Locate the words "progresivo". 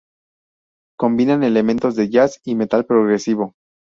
2.87-3.53